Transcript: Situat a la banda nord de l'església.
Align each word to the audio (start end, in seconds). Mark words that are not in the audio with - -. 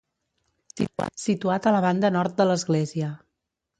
Situat 1.25 1.67
a 1.67 1.73
la 1.75 1.83
banda 1.87 2.13
nord 2.17 2.37
de 2.41 2.49
l'església. 2.53 3.13